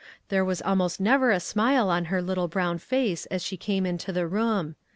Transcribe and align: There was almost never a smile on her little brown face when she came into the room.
There 0.29 0.43
was 0.43 0.63
almost 0.63 0.99
never 0.99 1.29
a 1.29 1.39
smile 1.39 1.87
on 1.91 2.05
her 2.05 2.23
little 2.23 2.47
brown 2.47 2.79
face 2.79 3.27
when 3.29 3.39
she 3.39 3.55
came 3.55 3.85
into 3.85 4.11
the 4.11 4.25
room. 4.25 4.75